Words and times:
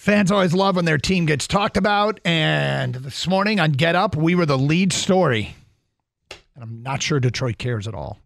Fans 0.00 0.32
always 0.32 0.54
love 0.54 0.76
when 0.76 0.86
their 0.86 0.96
team 0.96 1.26
gets 1.26 1.46
talked 1.46 1.76
about. 1.76 2.20
And 2.24 2.94
this 2.94 3.28
morning 3.28 3.60
on 3.60 3.72
Get 3.72 3.94
Up, 3.94 4.16
we 4.16 4.34
were 4.34 4.46
the 4.46 4.56
lead 4.56 4.94
story. 4.94 5.54
And 6.54 6.64
I'm 6.64 6.82
not 6.82 7.02
sure 7.02 7.20
Detroit 7.20 7.58
cares 7.58 7.86
at 7.86 7.92
all. 7.92 8.18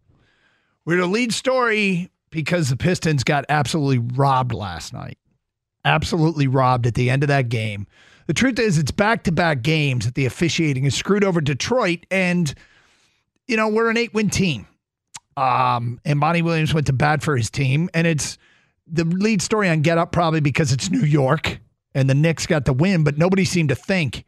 We're 0.85 1.01
the 1.01 1.05
lead 1.05 1.33
story 1.33 2.11
because 2.29 2.69
the 2.69 2.77
Pistons 2.77 3.25
got 3.25 3.43
absolutely 3.49 3.97
robbed 3.97 4.53
last 4.53 4.93
night. 4.93 5.17
Absolutely 5.83 6.47
robbed 6.47 6.87
at 6.87 6.93
the 6.93 7.09
end 7.09 7.23
of 7.23 7.27
that 7.27 7.49
game. 7.49 7.87
The 8.27 8.33
truth 8.33 8.57
is, 8.57 8.77
it's 8.77 8.91
back 8.91 9.25
to 9.25 9.33
back 9.33 9.61
games 9.61 10.05
that 10.05 10.15
the 10.15 10.25
officiating 10.25 10.85
has 10.85 10.95
screwed 10.95 11.25
over 11.25 11.41
Detroit. 11.41 12.05
And, 12.09 12.53
you 13.49 13.57
know, 13.57 13.67
we're 13.67 13.89
an 13.89 13.97
eight 13.97 14.13
win 14.13 14.29
team. 14.29 14.65
Um, 15.35 15.99
and 16.05 16.19
Monty 16.19 16.41
Williams 16.41 16.73
went 16.73 16.87
to 16.87 16.93
bat 16.93 17.21
for 17.21 17.35
his 17.35 17.49
team. 17.49 17.89
And 17.93 18.07
it's 18.07 18.37
the 18.87 19.03
lead 19.05 19.41
story 19.41 19.69
on 19.69 19.81
Get 19.81 19.97
Up 19.97 20.11
probably 20.11 20.39
because 20.41 20.71
it's 20.71 20.89
New 20.91 20.99
York 21.05 21.59
and 21.93 22.09
the 22.09 22.13
Knicks 22.13 22.45
got 22.45 22.65
the 22.65 22.73
win, 22.73 23.03
but 23.03 23.17
nobody 23.17 23.45
seemed 23.45 23.69
to 23.69 23.75
think 23.75 24.25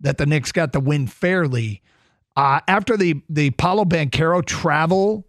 that 0.00 0.18
the 0.18 0.26
Knicks 0.26 0.52
got 0.52 0.72
the 0.72 0.80
win 0.80 1.06
fairly. 1.06 1.82
Uh, 2.36 2.60
after 2.68 2.96
the 2.96 3.20
the 3.28 3.50
Paolo 3.50 3.84
Banchero 3.84 4.44
travel 4.44 5.26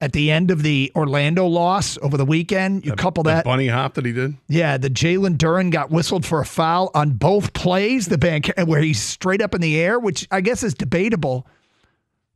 at 0.00 0.12
the 0.12 0.30
end 0.30 0.50
of 0.50 0.62
the 0.62 0.90
Orlando 0.94 1.44
loss 1.46 1.98
over 2.00 2.16
the 2.16 2.24
weekend, 2.24 2.84
you 2.86 2.92
That- 2.92 2.98
couple 2.98 3.22
that 3.24 3.34
that, 3.38 3.44
bunny 3.44 3.66
hop 3.66 3.94
that 3.94 4.06
he 4.06 4.12
did. 4.12 4.36
yeah, 4.48 4.78
the 4.78 4.88
Jalen 4.88 5.36
Duren 5.36 5.70
got 5.70 5.90
whistled 5.90 6.24
for 6.24 6.40
a 6.40 6.46
foul 6.46 6.90
on 6.94 7.12
both 7.14 7.52
plays. 7.52 8.06
The 8.06 8.16
bank 8.16 8.50
where 8.64 8.80
he's 8.80 9.02
straight 9.02 9.42
up 9.42 9.54
in 9.54 9.60
the 9.60 9.78
air, 9.78 9.98
which 9.98 10.26
I 10.30 10.40
guess 10.40 10.62
is 10.62 10.72
debatable. 10.74 11.46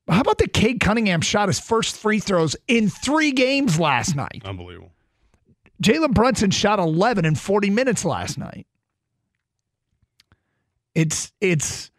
How 0.08 0.20
about 0.20 0.36
the 0.38 0.48
Cade 0.48 0.80
Cunningham 0.80 1.22
shot 1.22 1.48
his 1.48 1.58
first 1.60 1.96
free 1.96 2.18
throws 2.18 2.56
in 2.68 2.90
three 2.90 3.30
games 3.32 3.80
last 3.80 4.14
night? 4.14 4.42
Unbelievable. 4.44 4.90
Jalen 5.82 6.14
Brunson 6.14 6.50
shot 6.50 6.78
11 6.78 7.24
in 7.24 7.34
40 7.34 7.70
minutes 7.70 8.04
last 8.04 8.38
night. 8.38 8.66
It's 10.94 11.32
it's 11.40 11.90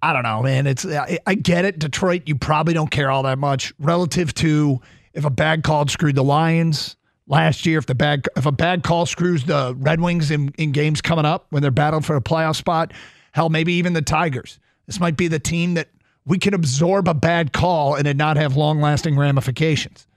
I 0.00 0.12
don't 0.12 0.22
know, 0.22 0.42
man. 0.42 0.66
It's 0.66 0.86
I, 0.86 1.34
get 1.34 1.64
it. 1.64 1.78
Detroit, 1.78 2.22
you 2.26 2.36
probably 2.36 2.72
don't 2.72 2.90
care 2.90 3.10
all 3.10 3.24
that 3.24 3.38
much 3.38 3.74
relative 3.78 4.32
to 4.34 4.80
if 5.12 5.24
a 5.24 5.30
bad 5.30 5.64
call 5.64 5.86
screwed 5.88 6.14
the 6.14 6.24
Lions 6.24 6.96
last 7.26 7.66
year. 7.66 7.78
If 7.78 7.86
the 7.86 7.94
bad 7.94 8.26
if 8.36 8.46
a 8.46 8.52
bad 8.52 8.82
call 8.82 9.06
screws 9.06 9.44
the 9.44 9.74
Red 9.78 10.00
Wings 10.00 10.30
in, 10.30 10.50
in 10.56 10.72
games 10.72 11.00
coming 11.00 11.24
up 11.24 11.46
when 11.50 11.62
they're 11.62 11.70
battling 11.70 12.02
for 12.02 12.16
a 12.16 12.22
playoff 12.22 12.56
spot, 12.56 12.92
hell, 13.32 13.50
maybe 13.50 13.74
even 13.74 13.92
the 13.92 14.02
Tigers. 14.02 14.58
This 14.86 15.00
might 15.00 15.16
be 15.16 15.28
the 15.28 15.38
team 15.38 15.74
that 15.74 15.88
we 16.24 16.38
can 16.38 16.54
absorb 16.54 17.08
a 17.08 17.14
bad 17.14 17.52
call 17.52 17.94
and 17.94 18.06
it 18.06 18.16
not 18.16 18.36
have 18.36 18.56
long 18.56 18.80
lasting 18.80 19.16
ramifications. 19.16 20.07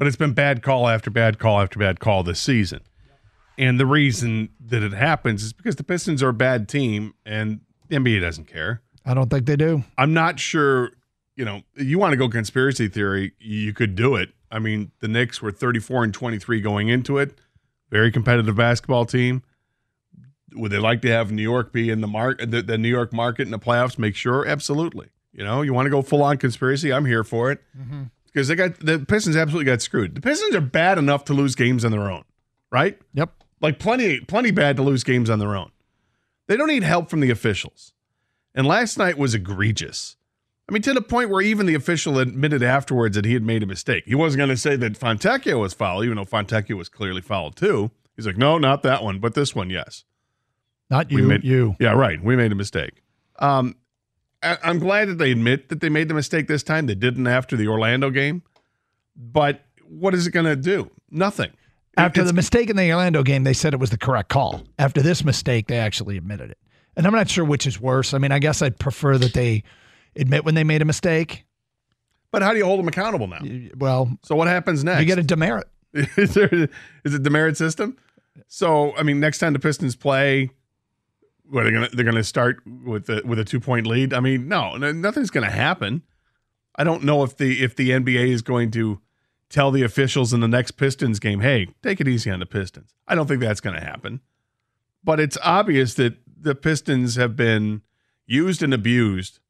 But 0.00 0.06
it's 0.06 0.16
been 0.16 0.32
bad 0.32 0.62
call 0.62 0.88
after 0.88 1.10
bad 1.10 1.38
call 1.38 1.60
after 1.60 1.78
bad 1.78 2.00
call 2.00 2.22
this 2.22 2.40
season. 2.40 2.80
And 3.58 3.78
the 3.78 3.84
reason 3.84 4.48
that 4.58 4.82
it 4.82 4.94
happens 4.94 5.42
is 5.42 5.52
because 5.52 5.76
the 5.76 5.84
Pistons 5.84 6.22
are 6.22 6.30
a 6.30 6.32
bad 6.32 6.70
team 6.70 7.12
and 7.26 7.60
the 7.88 7.96
NBA 7.96 8.22
doesn't 8.22 8.46
care. 8.46 8.80
I 9.04 9.12
don't 9.12 9.28
think 9.28 9.44
they 9.44 9.56
do. 9.56 9.84
I'm 9.98 10.14
not 10.14 10.40
sure, 10.40 10.92
you 11.36 11.44
know, 11.44 11.60
you 11.76 11.98
want 11.98 12.12
to 12.12 12.16
go 12.16 12.30
conspiracy 12.30 12.88
theory, 12.88 13.34
you 13.38 13.74
could 13.74 13.94
do 13.94 14.14
it. 14.14 14.30
I 14.50 14.58
mean, 14.58 14.90
the 15.00 15.08
Knicks 15.08 15.42
were 15.42 15.52
34 15.52 16.04
and 16.04 16.14
23 16.14 16.62
going 16.62 16.88
into 16.88 17.18
it. 17.18 17.38
Very 17.90 18.10
competitive 18.10 18.56
basketball 18.56 19.04
team. 19.04 19.42
Would 20.54 20.72
they 20.72 20.78
like 20.78 21.02
to 21.02 21.08
have 21.08 21.30
New 21.30 21.42
York 21.42 21.74
be 21.74 21.90
in 21.90 22.00
the 22.00 22.08
mark 22.08 22.38
the, 22.38 22.62
the 22.62 22.78
New 22.78 22.88
York 22.88 23.12
market 23.12 23.42
in 23.42 23.50
the 23.50 23.58
playoffs? 23.58 23.98
Make 23.98 24.16
sure, 24.16 24.46
absolutely. 24.46 25.08
You 25.30 25.44
know, 25.44 25.60
you 25.60 25.74
want 25.74 25.84
to 25.84 25.90
go 25.90 26.00
full 26.00 26.22
on 26.22 26.38
conspiracy? 26.38 26.90
I'm 26.90 27.04
here 27.04 27.22
for 27.22 27.52
it 27.52 27.60
mm-hmm. 27.78 28.04
Because 28.32 28.48
they 28.48 28.54
got 28.54 28.78
the 28.80 28.98
Pistons 29.00 29.36
absolutely 29.36 29.64
got 29.70 29.82
screwed. 29.82 30.14
The 30.14 30.20
Pistons 30.20 30.54
are 30.54 30.60
bad 30.60 30.98
enough 30.98 31.24
to 31.26 31.34
lose 31.34 31.54
games 31.54 31.84
on 31.84 31.90
their 31.92 32.10
own, 32.10 32.24
right? 32.70 32.98
Yep. 33.14 33.32
Like 33.60 33.78
plenty, 33.78 34.20
plenty 34.20 34.50
bad 34.50 34.76
to 34.76 34.82
lose 34.82 35.04
games 35.04 35.28
on 35.28 35.38
their 35.38 35.54
own. 35.54 35.70
They 36.46 36.56
don't 36.56 36.68
need 36.68 36.82
help 36.82 37.10
from 37.10 37.20
the 37.20 37.30
officials. 37.30 37.92
And 38.54 38.66
last 38.66 38.98
night 38.98 39.18
was 39.18 39.34
egregious. 39.34 40.16
I 40.68 40.72
mean, 40.72 40.82
to 40.82 40.92
the 40.94 41.02
point 41.02 41.30
where 41.30 41.42
even 41.42 41.66
the 41.66 41.74
official 41.74 42.18
admitted 42.18 42.62
afterwards 42.62 43.16
that 43.16 43.24
he 43.24 43.34
had 43.34 43.42
made 43.42 43.62
a 43.62 43.66
mistake. 43.66 44.04
He 44.06 44.14
wasn't 44.14 44.38
going 44.38 44.50
to 44.50 44.56
say 44.56 44.76
that 44.76 44.92
Fontecchio 44.98 45.60
was 45.60 45.74
foul, 45.74 46.02
even 46.04 46.16
though 46.16 46.24
Fontecchio 46.24 46.76
was 46.76 46.88
clearly 46.88 47.20
fouled 47.20 47.56
too. 47.56 47.90
He's 48.16 48.26
like, 48.26 48.36
no, 48.36 48.56
not 48.58 48.82
that 48.84 49.02
one, 49.02 49.18
but 49.18 49.34
this 49.34 49.54
one, 49.54 49.68
yes. 49.70 50.04
Not 50.88 51.10
We 51.12 51.22
you, 51.22 51.28
made- 51.28 51.44
you. 51.44 51.76
Yeah, 51.80 51.92
right. 51.92 52.22
We 52.22 52.36
made 52.36 52.52
a 52.52 52.56
mistake. 52.56 53.02
Um, 53.38 53.76
I'm 54.42 54.78
glad 54.78 55.08
that 55.08 55.18
they 55.18 55.30
admit 55.32 55.68
that 55.68 55.80
they 55.80 55.88
made 55.88 56.08
the 56.08 56.14
mistake 56.14 56.48
this 56.48 56.62
time. 56.62 56.86
They 56.86 56.94
didn't 56.94 57.26
after 57.26 57.56
the 57.56 57.68
Orlando 57.68 58.10
game. 58.10 58.42
But 59.16 59.64
what 59.86 60.14
is 60.14 60.26
it 60.26 60.30
going 60.30 60.46
to 60.46 60.56
do? 60.56 60.90
Nothing. 61.10 61.50
After 61.96 62.20
It's- 62.20 62.30
the 62.30 62.34
mistake 62.36 62.70
in 62.70 62.76
the 62.76 62.90
Orlando 62.92 63.22
game, 63.22 63.44
they 63.44 63.52
said 63.52 63.74
it 63.74 63.80
was 63.80 63.90
the 63.90 63.98
correct 63.98 64.28
call. 64.30 64.62
After 64.78 65.02
this 65.02 65.24
mistake, 65.24 65.66
they 65.66 65.78
actually 65.78 66.16
admitted 66.16 66.50
it. 66.50 66.58
And 66.96 67.06
I'm 67.06 67.12
not 67.12 67.28
sure 67.28 67.44
which 67.44 67.66
is 67.66 67.80
worse. 67.80 68.14
I 68.14 68.18
mean, 68.18 68.32
I 68.32 68.38
guess 68.38 68.62
I'd 68.62 68.78
prefer 68.78 69.18
that 69.18 69.34
they 69.34 69.62
admit 70.16 70.44
when 70.44 70.54
they 70.54 70.64
made 70.64 70.80
a 70.82 70.84
mistake. 70.84 71.44
But 72.30 72.42
how 72.42 72.52
do 72.52 72.58
you 72.58 72.64
hold 72.64 72.78
them 72.78 72.88
accountable 72.88 73.26
now? 73.26 73.40
Well, 73.76 74.16
So 74.22 74.36
what 74.36 74.48
happens 74.48 74.84
next? 74.84 75.00
you 75.00 75.06
get 75.06 75.18
a 75.18 75.22
demerit. 75.22 75.68
is 75.92 76.34
there 76.34 76.48
is 77.04 77.14
it 77.14 77.24
the 77.24 77.30
merit 77.30 77.56
system? 77.56 77.96
So 78.46 78.94
I 78.96 79.02
mean, 79.02 79.18
next 79.20 79.38
time 79.38 79.52
the 79.52 79.58
Pistons 79.58 79.96
play, 79.96 80.50
what 81.50 81.62
are 81.62 81.64
they 81.64 81.72
gonna 81.72 81.88
they're 81.92 82.04
gonna 82.04 82.24
start 82.24 82.62
with 82.66 83.06
the, 83.06 83.22
with 83.24 83.38
a 83.38 83.44
two 83.44 83.60
point 83.60 83.86
lead? 83.86 84.14
I 84.14 84.20
mean, 84.20 84.48
no, 84.48 84.76
no- 84.76 84.92
nothing's 84.92 85.30
gonna 85.30 85.50
happen. 85.50 86.02
I 86.76 86.84
don't 86.84 87.04
know 87.04 87.22
if 87.22 87.36
the 87.36 87.62
if 87.62 87.76
the 87.76 87.90
NBA 87.90 88.28
is 88.28 88.42
going 88.42 88.70
to 88.72 89.00
tell 89.48 89.70
the 89.70 89.82
officials 89.82 90.32
in 90.32 90.40
the 90.40 90.48
next 90.48 90.72
Pistons 90.72 91.18
game, 91.18 91.40
hey, 91.40 91.68
take 91.82 92.00
it 92.00 92.08
easy 92.08 92.30
on 92.30 92.40
the 92.40 92.46
Pistons. 92.46 92.94
I 93.08 93.14
don't 93.14 93.26
think 93.26 93.40
that's 93.40 93.60
gonna 93.60 93.84
happen. 93.84 94.20
But 95.02 95.18
it's 95.18 95.38
obvious 95.42 95.94
that 95.94 96.18
the 96.40 96.54
Pistons 96.54 97.16
have 97.16 97.36
been 97.36 97.82
used 98.26 98.62
and 98.62 98.72
abused 98.72 99.40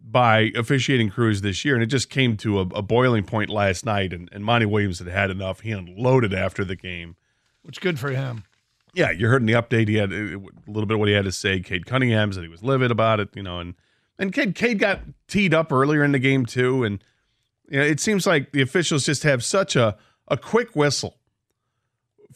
by 0.00 0.50
officiating 0.54 1.10
crews 1.10 1.40
this 1.40 1.64
year, 1.64 1.74
and 1.74 1.82
it 1.82 1.86
just 1.86 2.08
came 2.08 2.36
to 2.38 2.58
a, 2.60 2.62
a 2.62 2.82
boiling 2.82 3.24
point 3.24 3.50
last 3.50 3.84
night. 3.84 4.12
And, 4.12 4.28
and 4.32 4.44
Monty 4.44 4.66
Williams 4.66 4.98
had 4.98 5.08
had 5.08 5.30
enough. 5.30 5.60
He 5.60 5.70
unloaded 5.70 6.32
after 6.32 6.64
the 6.64 6.76
game. 6.76 7.16
Which 7.62 7.78
is 7.78 7.82
good 7.82 7.98
for 7.98 8.10
him. 8.10 8.44
Yeah, 8.94 9.10
you 9.10 9.28
heard 9.28 9.42
in 9.42 9.46
the 9.46 9.52
update 9.52 9.88
he 9.88 9.96
had 9.96 10.12
uh, 10.12 10.16
a 10.16 10.70
little 10.70 10.86
bit 10.86 10.94
of 10.94 10.98
what 10.98 11.08
he 11.08 11.14
had 11.14 11.24
to 11.24 11.32
say. 11.32 11.60
Cade 11.60 11.86
Cunningham 11.86 12.32
said 12.32 12.42
he 12.42 12.48
was 12.48 12.62
livid 12.62 12.90
about 12.90 13.20
it, 13.20 13.28
you 13.34 13.42
know, 13.42 13.60
and 13.60 13.74
and 14.18 14.32
Cade, 14.32 14.54
Cade 14.54 14.78
got 14.78 15.00
teed 15.28 15.54
up 15.54 15.72
earlier 15.72 16.02
in 16.02 16.12
the 16.12 16.18
game 16.18 16.44
too, 16.46 16.84
and 16.84 17.02
you 17.68 17.78
know, 17.78 17.84
it 17.84 18.00
seems 18.00 18.26
like 18.26 18.52
the 18.52 18.62
officials 18.62 19.04
just 19.04 19.22
have 19.22 19.44
such 19.44 19.76
a 19.76 19.96
a 20.28 20.36
quick 20.36 20.74
whistle 20.74 21.18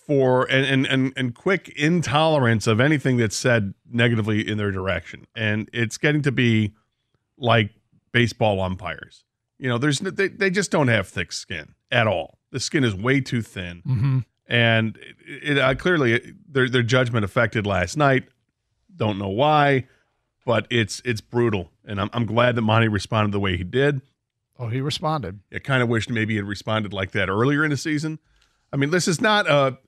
for 0.07 0.45
and 0.51 0.67
and 0.67 0.87
and, 0.87 1.13
and 1.17 1.35
quick 1.35 1.69
intolerance 1.71 2.67
of 2.67 2.81
anything 2.81 3.17
that's 3.17 3.37
said 3.37 3.75
negatively 3.91 4.47
in 4.47 4.59
their 4.59 4.71
direction, 4.71 5.27
and 5.35 5.69
it's 5.73 5.99
getting 5.99 6.23
to 6.23 6.33
be 6.33 6.75
like 7.39 7.71
baseball 8.13 8.61
umpires. 8.61 9.25
You 9.59 9.69
know, 9.69 9.79
there's 9.79 10.01
they, 10.01 10.29
they 10.29 10.51
just 10.51 10.71
don't 10.71 10.89
have 10.89 11.09
thick 11.09 11.33
skin 11.33 11.75
at 11.91 12.07
all. 12.07 12.39
The 12.51 12.61
skin 12.61 12.85
is 12.85 12.95
way 12.95 13.21
too 13.21 13.43
thin 13.43 13.83
Mm-hmm. 13.87 14.19
and 14.47 14.99
it, 15.27 15.57
it 15.57 15.59
uh, 15.59 15.75
clearly 15.75 16.35
their 16.53 16.69
their 16.69 16.83
judgment 16.83 17.25
affected 17.25 17.67
last 17.67 17.97
night. 17.97 18.25
Don't 18.95 19.19
know 19.19 19.29
why, 19.29 19.87
but 20.45 20.67
it's 20.71 21.01
it's 21.05 21.21
brutal, 21.21 21.71
and 21.85 22.01
I'm 22.01 22.11
I'm 22.13 22.27
glad 22.27 22.57
that 22.57 22.63
Monty 22.63 22.89
responded 22.89 23.33
the 23.33 23.41
way 23.41 23.57
he 23.57 23.65
did. 23.65 24.03
Oh, 24.59 24.69
he 24.69 24.81
responded. 24.81 25.41
I 25.53 25.59
kind 25.59 25.83
of 25.83 25.89
wished 25.89 26.11
maybe 26.11 26.35
he 26.35 26.37
had 26.37 26.47
responded 26.47 26.93
like 26.93 27.13
that 27.13 27.29
earlier 27.29 27.65
in 27.65 27.71
the 27.71 27.77
season, 27.77 28.19
I 28.73 28.77
mean, 28.77 28.91
this 28.91 29.07
is 29.07 29.21
not 29.21 29.47
a 29.49 29.79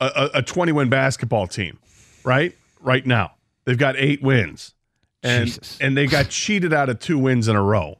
a, 0.00 0.30
a 0.34 0.42
20 0.42 0.72
win 0.72 0.88
basketball 0.88 1.46
team, 1.46 1.78
right? 2.24 2.54
Right 2.80 3.04
now, 3.04 3.32
they've 3.64 3.78
got 3.78 3.96
eight 3.96 4.22
wins, 4.22 4.74
and 5.22 5.46
Jesus. 5.46 5.78
and 5.80 5.96
they 5.96 6.06
got 6.06 6.28
cheated 6.30 6.72
out 6.72 6.88
of 6.88 7.00
two 7.00 7.18
wins 7.18 7.48
in 7.48 7.56
a 7.56 7.62
row. 7.62 7.98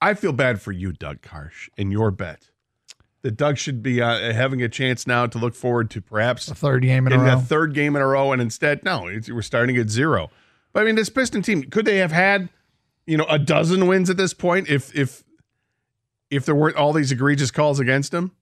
I 0.00 0.14
feel 0.14 0.32
bad 0.32 0.62
for 0.62 0.72
you, 0.72 0.92
Doug 0.92 1.20
Karsch, 1.20 1.68
and 1.76 1.90
your 1.90 2.10
bet. 2.10 2.49
That 3.22 3.36
Doug 3.36 3.58
should 3.58 3.82
be 3.82 4.00
uh, 4.00 4.32
having 4.32 4.62
a 4.62 4.68
chance 4.68 5.06
now 5.06 5.26
to 5.26 5.36
look 5.36 5.54
forward 5.54 5.90
to 5.90 6.00
perhaps 6.00 6.46
The 6.46 6.54
third 6.54 6.82
game 6.82 7.06
in 7.06 7.12
a 7.12 7.18
in 7.18 7.24
that 7.26 7.42
third 7.42 7.74
game 7.74 7.94
in 7.94 8.00
a 8.00 8.06
row, 8.06 8.32
and 8.32 8.40
instead, 8.40 8.82
no, 8.82 9.06
it's, 9.08 9.30
we're 9.30 9.42
starting 9.42 9.76
at 9.76 9.90
zero. 9.90 10.30
But 10.72 10.82
I 10.82 10.86
mean, 10.86 10.94
this 10.94 11.10
Piston 11.10 11.42
team 11.42 11.64
could 11.64 11.84
they 11.84 11.98
have 11.98 12.12
had, 12.12 12.48
you 13.06 13.18
know, 13.18 13.26
a 13.28 13.38
dozen 13.38 13.86
wins 13.86 14.08
at 14.08 14.16
this 14.16 14.32
point 14.32 14.68
if 14.68 14.94
if 14.96 15.22
if 16.30 16.46
there 16.46 16.54
weren't 16.54 16.76
all 16.76 16.92
these 16.92 17.12
egregious 17.12 17.50
calls 17.50 17.78
against 17.78 18.10
them? 18.12 18.32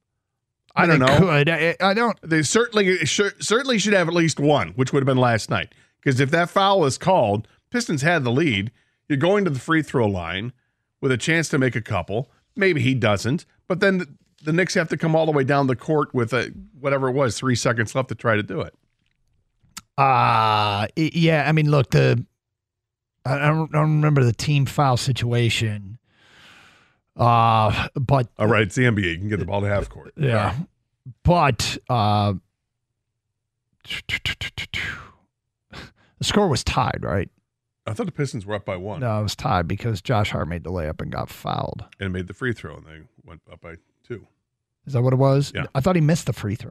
I 0.76 0.86
don't 0.86 1.00
They 1.00 1.06
know. 1.06 1.18
Could 1.18 1.48
I, 1.48 1.76
I 1.80 1.94
don't. 1.94 2.16
They 2.22 2.42
certainly 2.42 3.04
certainly 3.04 3.78
should 3.78 3.94
have 3.94 4.06
at 4.06 4.14
least 4.14 4.38
one, 4.38 4.68
which 4.76 4.92
would 4.92 5.00
have 5.00 5.06
been 5.06 5.16
last 5.16 5.50
night. 5.50 5.74
Because 6.00 6.20
if 6.20 6.30
that 6.30 6.50
foul 6.50 6.84
is 6.84 6.98
called, 6.98 7.48
Pistons 7.70 8.02
had 8.02 8.22
the 8.22 8.30
lead. 8.30 8.70
You're 9.08 9.18
going 9.18 9.44
to 9.44 9.50
the 9.50 9.58
free 9.58 9.82
throw 9.82 10.06
line 10.06 10.52
with 11.00 11.10
a 11.10 11.16
chance 11.16 11.48
to 11.48 11.58
make 11.58 11.74
a 11.74 11.80
couple. 11.80 12.30
Maybe 12.54 12.80
he 12.80 12.94
doesn't, 12.94 13.44
but 13.66 13.80
then 13.80 14.17
the, 14.42 14.52
Knicks 14.52 14.74
have 14.74 14.88
to 14.88 14.96
come 14.96 15.14
all 15.14 15.26
the 15.26 15.32
way 15.32 15.44
down 15.44 15.66
the 15.66 15.76
court 15.76 16.14
with 16.14 16.32
a 16.32 16.52
whatever 16.80 17.08
it 17.08 17.12
was, 17.12 17.38
three 17.38 17.54
seconds 17.54 17.94
left 17.94 18.08
to 18.08 18.14
try 18.14 18.36
to 18.36 18.42
do 18.42 18.60
it. 18.60 18.74
Uh 19.96 20.86
yeah. 20.96 21.44
I 21.48 21.52
mean, 21.52 21.70
look, 21.70 21.90
the 21.90 22.24
I 23.24 23.48
don't, 23.48 23.74
I 23.74 23.78
don't 23.78 23.96
remember 23.96 24.24
the 24.24 24.32
team 24.32 24.64
foul 24.64 24.96
situation. 24.96 25.98
Uh, 27.16 27.88
but 27.94 28.28
All 28.38 28.46
right, 28.46 28.62
it's 28.62 28.76
the 28.76 28.84
NBA. 28.84 29.02
You 29.02 29.18
can 29.18 29.28
get 29.28 29.40
the 29.40 29.44
ball 29.44 29.60
to 29.60 29.66
half 29.66 29.88
court. 29.88 30.14
yeah, 30.16 30.54
but 31.24 31.76
uh, 31.88 32.34
the 36.18 36.24
score 36.24 36.48
was 36.48 36.62
tied, 36.62 37.00
right? 37.02 37.28
I 37.88 37.94
thought 37.94 38.06
the 38.06 38.12
Pistons 38.12 38.44
were 38.46 38.54
up 38.54 38.64
by 38.64 38.76
one 38.76 39.00
No, 39.00 39.20
it 39.20 39.22
was 39.22 39.34
tied 39.36 39.66
because 39.68 40.00
Josh 40.02 40.30
Hart 40.30 40.48
made 40.48 40.64
the 40.64 40.70
layup 40.70 41.00
and 41.00 41.10
got 41.10 41.30
fouled. 41.30 41.84
and 42.00 42.12
made 42.12 42.26
the 42.26 42.34
free 42.34 42.52
throw, 42.52 42.76
and 42.76 42.86
they 42.86 43.00
went 43.24 43.40
up 43.50 43.60
by 43.60 43.76
two. 44.06 44.26
Is 44.86 44.92
that 44.94 45.02
what 45.02 45.12
it 45.12 45.16
was? 45.16 45.52
Yeah. 45.54 45.66
I 45.74 45.80
thought 45.80 45.96
he 45.96 46.00
missed 46.02 46.26
the 46.26 46.32
free 46.32 46.54
throw. 46.54 46.70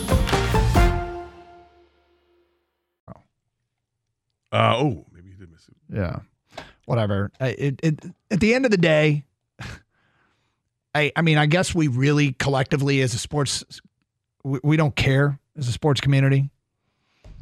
Uh, 4.51 4.75
oh, 4.77 5.05
maybe 5.13 5.29
he 5.29 5.35
did 5.35 5.51
miss 5.51 5.67
it. 5.67 5.75
Yeah. 5.93 6.19
Whatever. 6.85 7.31
I- 7.39 7.47
It, 7.57 7.79
it, 7.83 7.99
at 8.29 8.39
the 8.39 8.53
end 8.53 8.65
of 8.65 8.71
the 8.71 8.77
day, 8.77 9.25
I, 10.95 11.11
I 11.15 11.21
mean, 11.21 11.37
I 11.37 11.45
guess 11.45 11.73
we 11.73 11.87
really 11.87 12.33
collectively 12.33 13.01
as 13.01 13.13
a 13.13 13.17
sports, 13.17 13.63
we, 14.43 14.59
we 14.63 14.77
don't 14.77 14.95
care 14.95 15.39
as 15.57 15.67
a 15.67 15.71
sports 15.71 16.01
community 16.01 16.49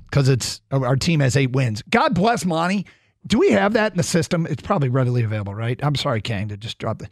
because 0.09 0.29
it's 0.29 0.61
our 0.71 0.95
team 0.95 1.19
has 1.19 1.35
eight 1.35 1.51
wins. 1.51 1.81
God 1.89 2.13
bless 2.13 2.45
Monty. 2.45 2.85
Do 3.27 3.38
we 3.39 3.51
have 3.51 3.73
that 3.73 3.91
in 3.94 3.97
the 3.97 4.03
system? 4.03 4.45
It's 4.47 4.62
probably 4.62 4.89
readily 4.89 5.23
available, 5.23 5.53
right? 5.53 5.79
I'm 5.83 5.95
sorry, 5.95 6.21
Kang, 6.21 6.47
to 6.50 6.57
just 6.57 6.77
drop 6.77 7.00
the 7.00 7.09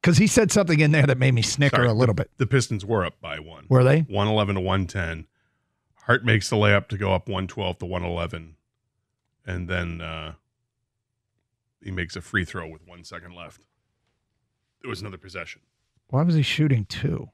because 0.00 0.16
he 0.16 0.26
said 0.28 0.52
something 0.52 0.78
in 0.78 0.92
there 0.92 1.06
that 1.06 1.18
made 1.18 1.34
me 1.34 1.42
snicker 1.42 1.76
Sorry, 1.76 1.88
a 1.88 1.92
little 1.92 2.14
bit. 2.14 2.30
The 2.36 2.46
Pistons 2.46 2.84
were 2.84 3.04
up 3.04 3.20
by 3.20 3.40
one. 3.40 3.66
Were 3.68 3.82
they? 3.82 4.00
111 4.02 4.54
to 4.54 4.60
110. 4.60 5.26
Hart 6.04 6.24
makes 6.24 6.48
the 6.48 6.56
layup 6.56 6.86
to 6.88 6.96
go 6.98 7.12
up 7.12 7.28
112 7.28 7.78
to 7.78 7.86
111. 7.86 8.54
And 9.48 9.66
then 9.66 10.02
uh, 10.02 10.34
he 11.82 11.90
makes 11.90 12.16
a 12.16 12.20
free 12.20 12.44
throw 12.44 12.68
with 12.68 12.86
one 12.86 13.02
second 13.02 13.34
left. 13.34 13.62
It 14.84 14.86
was 14.88 15.00
another 15.00 15.16
possession. 15.16 15.62
Why 16.08 16.22
was 16.22 16.34
he 16.34 16.42
shooting 16.42 16.84
two? 16.84 17.30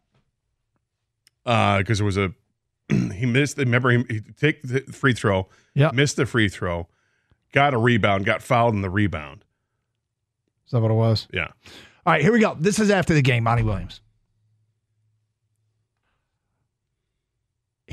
Because 1.44 1.98
there 1.98 2.04
was 2.06 2.16
a, 2.16 2.32
he 2.88 3.26
missed, 3.26 3.58
remember, 3.58 3.90
he, 3.90 4.04
he 4.08 4.20
take 4.20 4.62
the 4.62 4.80
free 4.82 5.12
throw, 5.12 5.48
Yeah. 5.74 5.90
missed 5.92 6.14
the 6.16 6.24
free 6.24 6.48
throw, 6.48 6.86
got 7.52 7.74
a 7.74 7.78
rebound, 7.78 8.24
got 8.24 8.42
fouled 8.42 8.74
in 8.74 8.82
the 8.82 8.90
rebound. 8.90 9.44
Is 10.66 10.70
that 10.70 10.80
what 10.80 10.90
it 10.92 10.94
was? 10.94 11.26
Yeah. 11.32 11.48
All 12.06 12.12
right, 12.12 12.22
here 12.22 12.32
we 12.32 12.38
go. 12.38 12.56
This 12.58 12.78
is 12.78 12.90
after 12.90 13.12
the 13.12 13.22
game, 13.22 13.42
Monty 13.42 13.62
Williams. 13.64 14.00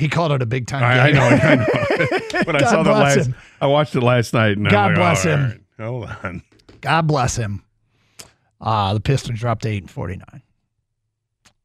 He 0.01 0.09
called 0.09 0.31
it 0.31 0.41
a 0.41 0.47
big 0.47 0.65
time 0.65 0.83
I, 0.83 1.09
I 1.09 1.11
know. 1.11 1.21
I 1.21 1.55
know. 1.57 2.43
when 2.45 2.55
I 2.55 2.63
saw 2.67 2.81
last, 2.81 3.27
him. 3.27 3.35
I 3.61 3.67
watched 3.67 3.95
it 3.95 4.01
last 4.01 4.33
night. 4.33 4.57
And 4.57 4.67
God 4.67 4.87
like, 4.87 4.95
bless 4.95 5.21
him. 5.21 5.63
right, 5.77 5.85
hold 5.85 6.09
on. 6.23 6.41
God 6.81 7.05
bless 7.05 7.35
him. 7.35 7.63
Uh, 8.59 8.95
the 8.95 8.99
Pistons 8.99 9.39
dropped 9.39 9.61
to 9.61 9.69
eight 9.69 9.83
and 9.83 9.91
forty 9.91 10.15
nine. 10.15 10.41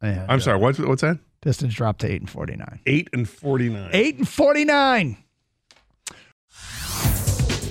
And, 0.02 0.20
I'm 0.30 0.36
uh, 0.36 0.40
sorry. 0.40 0.58
What's 0.58 0.78
what's 0.78 1.00
that? 1.00 1.18
Pistons 1.40 1.74
dropped 1.74 2.02
to 2.02 2.12
eight 2.12 2.20
and 2.20 2.28
forty 2.28 2.56
nine. 2.56 2.78
Eight 2.84 3.08
and 3.14 3.26
forty 3.26 3.70
nine. 3.70 3.88
Eight 3.94 4.18
and 4.18 4.28
forty 4.28 4.66
nine. 4.66 5.16